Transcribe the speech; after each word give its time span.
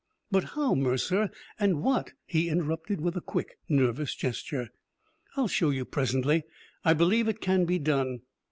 "But 0.31 0.43
how, 0.55 0.73
Mercer? 0.73 1.29
And 1.59 1.83
what 1.83 2.13
"He 2.25 2.49
interrupted 2.49 3.01
with 3.01 3.15
a 3.17 3.21
quick, 3.21 3.59
nervous 3.69 4.15
gesture. 4.15 4.69
"I'll 5.37 5.47
show 5.47 5.69
you, 5.69 5.85
presently. 5.85 6.41
I 6.83 6.93
believe 6.95 7.27
it 7.27 7.39
can 7.39 7.65
be 7.65 7.77
done. 7.77 8.21